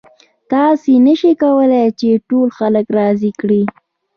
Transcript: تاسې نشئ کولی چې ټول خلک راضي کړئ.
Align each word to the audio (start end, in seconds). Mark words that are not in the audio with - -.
تاسې 0.51 0.91
نشئ 1.05 1.33
کولی 1.41 1.85
چې 1.99 2.09
ټول 2.29 2.47
خلک 2.57 2.85
راضي 2.97 3.31
کړئ. 3.39 3.63